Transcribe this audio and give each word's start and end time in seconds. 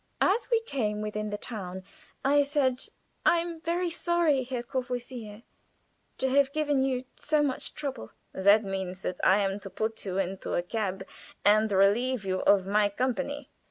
As 0.23 0.47
we 0.49 0.61
came 0.61 1.01
within 1.03 1.29
the 1.29 1.37
town, 1.37 1.83
I 2.25 2.41
said: 2.41 2.85
"I 3.23 3.37
am 3.37 3.61
very 3.61 3.91
sorry, 3.91 4.41
Herr 4.43 4.63
Courvoisier, 4.63 5.43
to 6.17 6.27
have 6.31 6.51
given 6.53 6.81
you 6.81 7.03
so 7.19 7.43
much 7.43 7.75
trouble." 7.75 8.09
"That 8.33 8.63
means 8.63 9.03
that 9.03 9.19
I 9.23 9.37
am 9.41 9.59
to 9.59 9.69
put 9.69 10.03
you 10.03 10.17
into 10.17 10.55
a 10.55 10.63
cab 10.63 11.03
and 11.45 11.71
relieve 11.71 12.25
you 12.25 12.39
of 12.39 12.65
my 12.65 12.89
company." 12.89 13.51